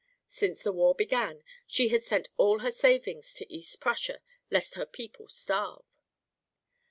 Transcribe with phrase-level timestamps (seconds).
[0.27, 4.87] Since the war began, she had sent all her savings to East Prussia lest her
[4.87, 5.85] people starve.